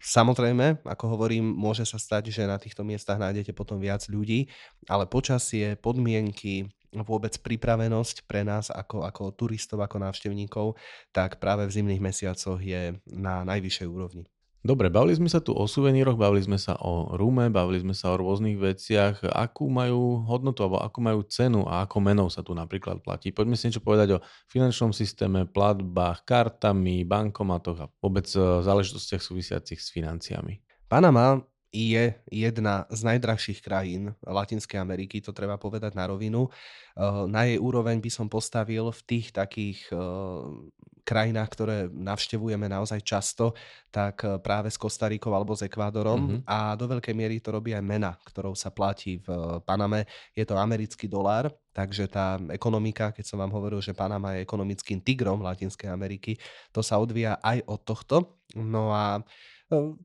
[0.00, 4.48] Samozrejme, ako hovorím, môže sa stať, že na týchto miestach nájdete potom viac ľudí,
[4.88, 10.66] ale počasie, podmienky, vôbec pripravenosť pre nás ako, ako turistov, ako návštevníkov,
[11.12, 14.24] tak práve v zimných mesiacoch je na najvyššej úrovni.
[14.58, 18.10] Dobre, bavili sme sa tu o suveníroch, bavili sme sa o rume, bavili sme sa
[18.10, 19.22] o rôznych veciach.
[19.30, 23.30] Akú majú hodnotu alebo akú majú cenu a ako menou sa tu napríklad platí?
[23.30, 29.78] Poďme si niečo povedať o finančnom systéme, platbách, kartami, bankomatoch a vôbec e, záležitostiach súvisiacich
[29.78, 30.58] s financiami.
[30.90, 31.38] Panama
[31.72, 36.48] je jedna z najdrahších krajín Latinskej Ameriky, to treba povedať na rovinu.
[36.48, 39.98] Eh, na jej úroveň by som postavil v tých takých eh,
[41.04, 43.52] krajinách, ktoré navštevujeme naozaj často,
[43.92, 46.40] tak eh, práve s Kostarikou alebo s Ekvádorom mm-hmm.
[46.48, 50.08] a do veľkej miery to robí aj mena, ktorou sa platí v Paname.
[50.32, 55.04] Je to americký dolár, takže tá ekonomika, keď som vám hovoril, že Panama je ekonomickým
[55.04, 56.40] tigrom Latinskej Ameriky,
[56.72, 58.16] to sa odvíja aj od tohto.
[58.56, 59.24] No a Ehm,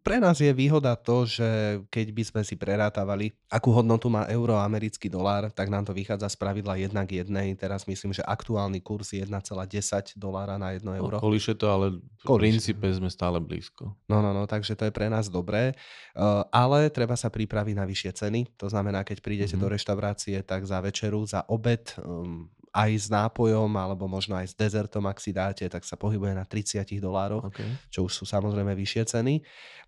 [0.04, 4.60] pre nás je výhoda to, že keď by sme si prerátavali, akú hodnotu má euro
[4.60, 7.32] a americký dolár, tak nám to vychádza z pravidla 1 k 1.
[7.56, 11.16] Teraz myslím, že aktuálny kurz je 1,10 dolára na 1 euro.
[11.16, 12.44] No, kolíše to, ale v kolíše.
[12.44, 13.96] princípe sme stále blízko.
[14.12, 15.72] No, no, no, takže to je pre nás dobré.
[16.12, 18.60] Uh, ale treba sa pripraviť na vyššie ceny.
[18.60, 19.64] To znamená, keď prídete mm-hmm.
[19.64, 24.56] do reštaurácie, tak za večeru, za obed um, aj s nápojom alebo možno aj s
[24.58, 27.70] dezertom, ak si dáte, tak sa pohybuje na 30 dolároch, okay.
[27.94, 29.36] čo už sú samozrejme vyššie ceny.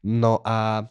[0.06, 0.86] No a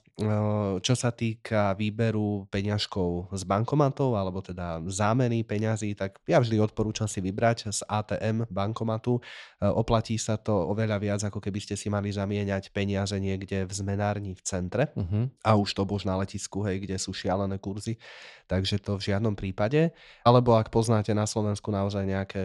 [0.79, 7.11] čo sa týka výberu peňažkov z bankomatov alebo teda zámeny peňazí, tak ja vždy odporúčam
[7.11, 9.19] si vybrať z ATM bankomatu.
[9.59, 14.39] Oplatí sa to oveľa viac, ako keby ste si mali zamieňať peniaze niekde v zmenárni
[14.39, 15.27] v centre uh-huh.
[15.43, 17.99] a už to bož na letisku, hej, kde sú šialené kurzy.
[18.47, 19.91] Takže to v žiadnom prípade.
[20.23, 22.39] Alebo ak poznáte na Slovensku naozaj nejaké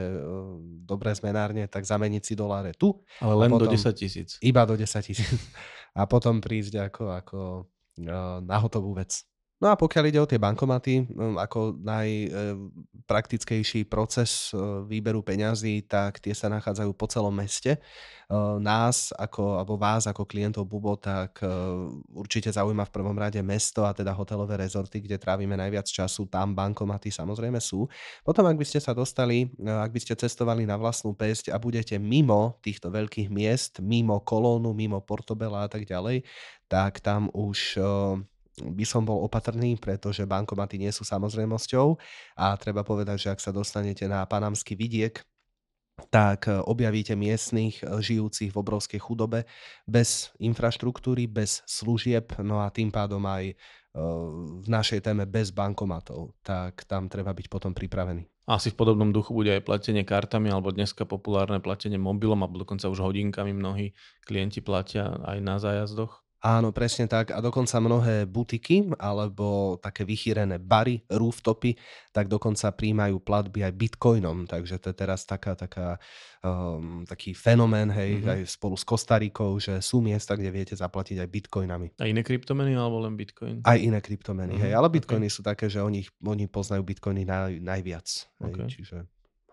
[0.89, 2.97] dobré zmenárne, tak zameniť si doláre tu.
[3.21, 4.41] Ale len do 10 tisíc.
[4.41, 5.29] Iba do 10 tisíc
[5.93, 7.39] a potom prísť ako, ako
[7.99, 9.29] na hotovú vec.
[9.60, 11.04] No a pokiaľ ide o tie bankomaty,
[11.36, 17.76] ako najpraktickejší e, proces e, výberu peňazí, tak tie sa nachádzajú po celom meste.
[17.76, 17.80] E,
[18.63, 21.43] nás, ako, alebo vás ako klientov Bubo, tak
[22.15, 26.32] určite zaujíma v prvom rade mesto a teda hotelové rezorty, kde trávime najviac času.
[26.32, 27.84] Tam bankomaty samozrejme sú.
[28.24, 32.00] Potom, ak by ste sa dostali, ak by ste cestovali na vlastnú pesť a budete
[32.00, 36.24] mimo týchto veľkých miest, mimo Kolónu, mimo Portobela a tak ďalej,
[36.72, 37.76] tak tam už
[38.63, 41.95] by som bol opatrný, pretože bankomaty nie sú samozrejmosťou
[42.39, 45.19] a treba povedať, že ak sa dostanete na panamský vidiek,
[46.08, 49.43] tak e, objavíte miestnych e, žijúcich v obrovskej chudobe
[49.84, 53.56] bez infraštruktúry, bez služieb, no a tým pádom aj e,
[54.63, 58.24] v našej téme bez bankomatov, tak tam treba byť potom pripravený.
[58.50, 62.89] Asi v podobnom duchu bude aj platenie kartami, alebo dneska populárne platenie mobilom, alebo dokonca
[62.89, 63.93] už hodinkami mnohí
[64.26, 66.26] klienti platia aj na zájazdoch.
[66.39, 67.36] Áno, presne tak.
[67.36, 71.75] A dokonca mnohé butiky alebo také vychýrené bary, rooftopy,
[72.15, 74.47] tak dokonca príjmajú platby aj bitcoinom.
[74.47, 75.99] Takže to je teraz taká, taká,
[76.39, 78.32] um, taký fenomén, hej, mm-hmm.
[78.32, 81.88] aj spolu s Kostarikou, že sú miesta, kde viete zaplatiť aj bitcoinami.
[81.99, 83.60] A iné kryptomeny alebo len bitcoin?
[83.67, 84.63] Aj iné kryptomeny, mm-hmm.
[84.63, 84.80] hej.
[84.80, 85.36] Ale bitcoiny okay.
[85.36, 88.08] sú také, že oni, oni poznajú bitcoiny naj, najviac.
[88.47, 88.67] Hej, okay.
[88.71, 88.97] Čiže,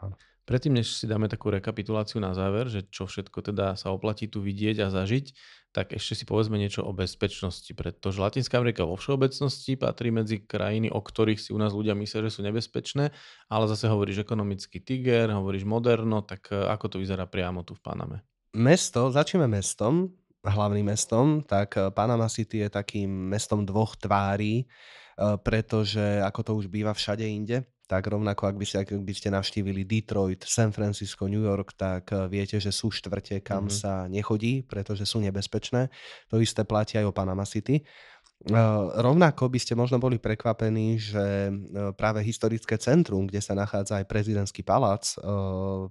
[0.06, 0.14] áno.
[0.46, 4.38] Predtým, než si dáme takú rekapituláciu na záver, že čo všetko teda sa oplatí tu
[4.38, 5.34] vidieť a zažiť,
[5.74, 10.88] tak ešte si povedzme niečo o bezpečnosti, pretože Latinská Amerika vo všeobecnosti patrí medzi krajiny,
[10.88, 13.10] o ktorých si u nás ľudia myslia, že sú nebezpečné,
[13.50, 17.82] ale zase hovoríš ekonomický tiger, hovoríš moderno, tak e, ako to vyzerá priamo tu v
[17.82, 18.22] Paname?
[18.54, 20.14] Mesto, začneme mestom,
[20.46, 24.64] hlavným mestom, tak e, Panama City je takým mestom dvoch tvári, e,
[25.42, 29.28] pretože ako to už býva všade inde, tak rovnako ak by ste, ak by ste
[29.30, 33.78] navštívili Detroit, San Francisco, New York, tak eh, viete, že sú štvrte, kam mm-hmm.
[33.78, 35.88] sa nechodí, pretože sú nebezpečné.
[36.30, 37.86] To isté platí aj o Panama City.
[38.46, 44.04] Uh, rovnako by ste možno boli prekvapení, že uh, práve historické centrum, kde sa nachádza
[44.04, 45.16] aj prezidentský palác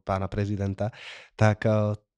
[0.05, 0.93] pána prezidenta,
[1.33, 1.65] tak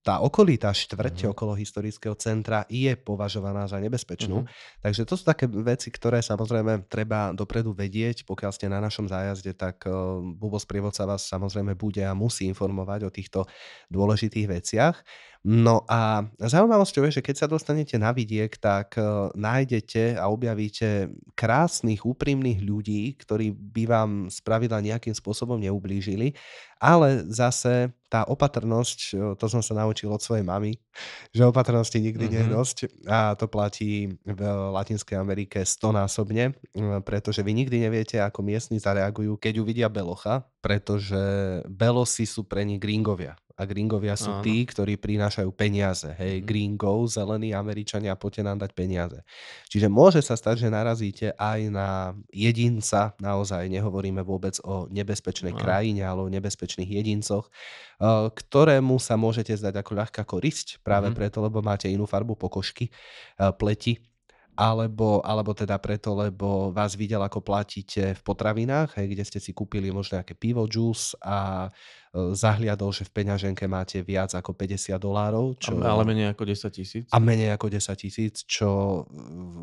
[0.08, 1.32] tá okolitá štvrť uh-huh.
[1.36, 4.48] okolo historického centra je považovaná za nebezpečnú.
[4.48, 4.80] Uh-huh.
[4.80, 8.24] Takže to sú také veci, ktoré samozrejme treba dopredu vedieť.
[8.24, 13.04] Pokiaľ ste na našom zájazde, tak uh, Bubo sprievodca vás samozrejme bude a musí informovať
[13.04, 13.44] o týchto
[13.92, 14.96] dôležitých veciach.
[15.48, 21.08] No a zaujímavosťou je, že keď sa dostanete na vidiek, tak uh, nájdete a objavíte
[21.40, 26.36] krásnych, úprimných ľudí, ktorí by vám spravidla nejakým spôsobom neublížili,
[26.84, 29.00] ale zase tá opatrnosť,
[29.40, 30.76] to som sa naučil od svojej mamy,
[31.36, 32.44] že opatrnosti nikdy mm-hmm.
[32.44, 32.52] mhm.
[32.52, 34.42] dosť a to platí v
[34.76, 36.60] Latinskej Amerike stonásobne,
[37.08, 42.84] pretože vy nikdy neviete, ako miestni zareagujú, keď uvidia belocha, pretože belosi sú pre nich
[42.84, 44.46] gringovia a gringovia sú Áno.
[44.46, 46.14] tí, ktorí prinášajú peniaze.
[46.14, 46.46] Hej, mm.
[46.46, 49.26] gringo, zelení Američania, poďte nám dať peniaze.
[49.66, 55.62] Čiže môže sa stať, že narazíte aj na jedinca, naozaj nehovoríme vôbec o nebezpečnej Áno.
[55.66, 61.16] krajine, ale o nebezpečných jedincoch, eh, ktorému sa môžete zdať ako ľahká korisť, práve mm.
[61.18, 63.98] preto, lebo máte inú farbu pokožky, eh, pleti
[64.58, 69.54] alebo, alebo teda preto, lebo vás videl, ako platíte v potravinách, hej, kde ste si
[69.54, 74.98] kúpili možno nejaké pivo, juice a e, zahliadol, že v peňaženke máte viac ako 50
[74.98, 75.62] dolárov.
[75.62, 77.06] Čo, ale menej ako 10 tisíc.
[77.14, 79.06] A menej ako 10 tisíc, čo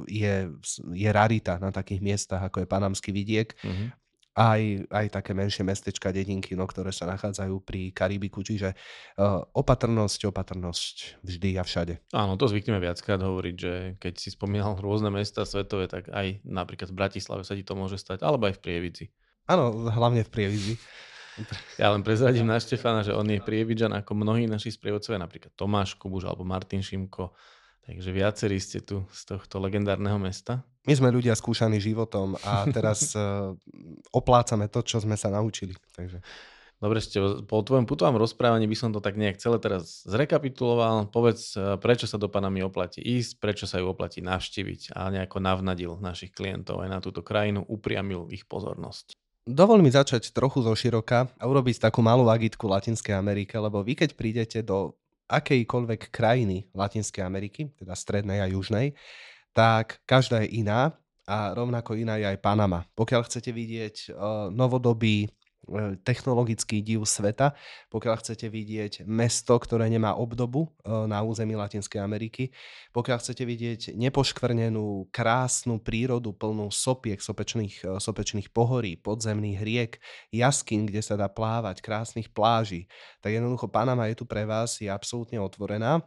[0.07, 0.55] je,
[0.95, 3.51] je rarita na takých miestach, ako je Panamský vidiek.
[3.67, 3.91] Uh-huh
[4.35, 8.43] aj, aj také menšie mestečka, dedinky, no, ktoré sa nachádzajú pri Karibiku.
[8.43, 12.03] Čiže uh, opatrnosť, opatrnosť vždy a všade.
[12.11, 16.91] Áno, to zvykneme viackrát hovoriť, že keď si spomínal rôzne mesta svetové, tak aj napríklad
[16.91, 19.07] v Bratislave sa ti to môže stať, alebo aj v Prievidzi.
[19.47, 20.77] Áno, hlavne v Prievidzi.
[21.83, 25.99] Ja len prezradím na Štefana, že on je prievidžan ako mnohí naši sprievodcovia, napríklad Tomáš
[25.99, 27.35] Kubuš alebo Martin Šimko.
[27.85, 30.65] Takže viacerí ste tu z tohto legendárneho mesta.
[30.89, 33.53] My sme ľudia skúšaní životom a teraz uh,
[34.21, 35.77] oplácame to, čo sme sa naučili.
[35.93, 36.25] Takže...
[36.83, 37.17] Dobre, ešte
[37.49, 41.09] po tvojom putovom rozprávaní by som to tak nejak celé teraz zrekapituloval.
[41.09, 45.39] Povedz, e, prečo sa do Panamy oplatí ísť, prečo sa ju oplatí navštíviť a nejako
[45.41, 49.17] navnadil našich klientov aj na túto krajinu, upriamil ich pozornosť.
[49.49, 53.93] Dovol mi začať trochu zo široka a urobiť takú malú agitku Latinskej Amerike, lebo vy
[54.05, 54.93] keď prídete do
[55.29, 58.93] akejkoľvek krajiny Latinskej Ameriky, teda strednej a južnej,
[59.55, 60.93] tak každá je iná
[61.25, 62.85] a rovnako iná je aj Panama.
[62.93, 65.31] Pokiaľ chcete vidieť uh, novodobý
[66.05, 67.57] technologický div sveta,
[67.91, 72.55] pokiaľ chcete vidieť mesto, ktoré nemá obdobu uh, na území Latinskej Ameriky,
[72.95, 79.93] pokiaľ chcete vidieť nepoškvrnenú, krásnu prírodu plnú sopiek, sopečných, uh, sopečných pohorí, podzemných riek,
[80.31, 82.87] jaskyn, kde sa dá plávať, krásnych pláží,
[83.19, 86.05] tak jednoducho Panama je tu pre vás, je absolútne otvorená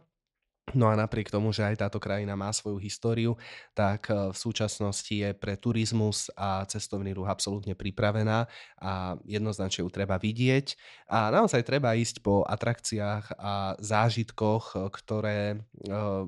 [0.76, 3.32] No a napriek tomu, že aj táto krajina má svoju históriu,
[3.72, 8.44] tak eh, v súčasnosti je pre turizmus a cestovný ruch absolútne pripravená
[8.80, 10.76] a jednoznačne ju treba vidieť.
[11.08, 16.24] A naozaj treba ísť po atrakciách a zážitkoch, eh, ktoré eh,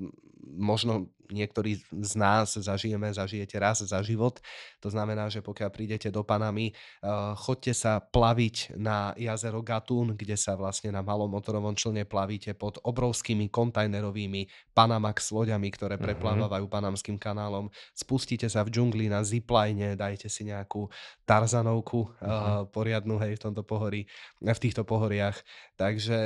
[0.57, 4.43] možno niektorí z nás zažijeme, zažijete raz za život.
[4.83, 10.35] To znamená, že pokiaľ prídete do Panamy, uh, chodte sa plaviť na jazero Gatún, kde
[10.35, 16.03] sa vlastne na malom motorovom člne plavíte pod obrovskými kontajnerovými Panamax loďami, ktoré mhm.
[16.03, 16.77] preplávajú mm-hmm.
[16.81, 17.71] Panamským kanálom.
[17.95, 20.91] Spustíte sa v džungli na zipline, dajte si nejakú
[21.23, 22.27] Tarzanovku mm-hmm.
[22.27, 24.11] uh, poriadnu hej, v tomto pohorí,
[24.43, 25.39] v týchto pohoriach.
[25.81, 26.19] Takže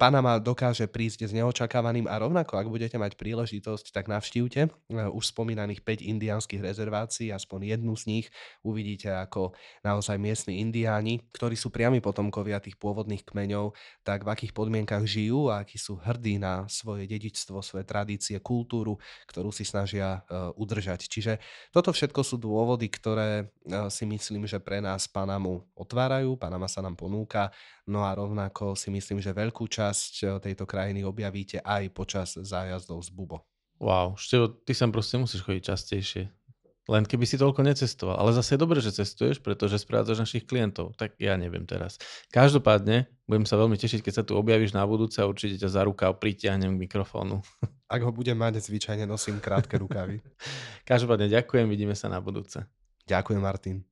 [0.00, 5.08] Panama dokáže prísť s neočakávaným a rovnako, ak budete mať príležitosť, tak na navštívte eh,
[5.08, 8.26] už spomínaných 5 indiánskych rezervácií, aspoň jednu z nich
[8.60, 13.72] uvidíte ako naozaj miestni indiáni, ktorí sú priami potomkovia tých pôvodných kmeňov,
[14.04, 19.00] tak v akých podmienkach žijú a akí sú hrdí na svoje dedičstvo, svoje tradície, kultúru,
[19.30, 21.08] ktorú si snažia uh, udržať.
[21.08, 26.68] Čiže toto všetko sú dôvody, ktoré uh, si myslím, že pre nás Panamu otvárajú, Panama
[26.68, 27.54] sa nám ponúka,
[27.88, 33.10] no a rovnako si myslím, že veľkú časť tejto krajiny objavíte aj počas zájazdov z
[33.14, 33.49] Bubo.
[33.80, 36.28] Wow, Števo, ty sem proste musíš chodiť častejšie.
[36.90, 38.18] Len keby si toľko necestoval.
[38.18, 40.92] Ale zase je dobré, že cestuješ, pretože správadzaš našich klientov.
[40.98, 41.96] Tak ja neviem teraz.
[42.34, 45.82] Každopádne budem sa veľmi tešiť, keď sa tu objavíš na budúce a určite ťa za
[45.86, 47.40] rukav pritiahnem k mikrofónu.
[47.94, 50.20] Ak ho budem mať, zvyčajne nosím krátke rukavy.
[50.90, 52.66] Každopádne ďakujem, vidíme sa na budúce.
[53.06, 53.89] Ďakujem, Martin.